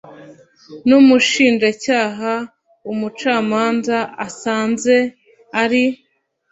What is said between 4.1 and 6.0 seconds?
asanze ari